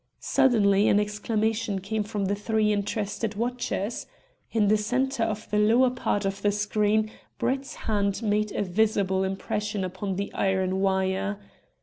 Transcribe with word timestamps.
Suddenly 0.19 0.87
an 0.87 0.99
exclamation 0.99 1.79
came 1.79 2.01
from 2.01 2.25
the 2.25 2.33
three 2.33 2.73
interested 2.73 3.35
watchers. 3.35 4.07
In 4.51 4.67
the 4.67 4.75
centre 4.75 5.21
of 5.21 5.47
the 5.51 5.59
lower 5.59 5.91
part 5.91 6.25
of 6.25 6.41
the 6.41 6.51
screen 6.51 7.11
Brett's 7.37 7.75
hand 7.85 8.23
made 8.23 8.51
a 8.51 8.63
visible 8.63 9.23
impression 9.23 9.83
upon 9.83 10.15
the 10.15 10.33
iron 10.33 10.79
wire. 10.79 11.37